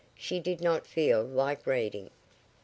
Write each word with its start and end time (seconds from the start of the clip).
She 0.17 0.39
did 0.39 0.61
not 0.61 0.87
feel 0.87 1.21
like 1.23 1.67
reading. 1.67 2.09